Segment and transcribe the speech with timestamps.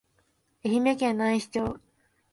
[0.65, 1.79] 愛媛県内子町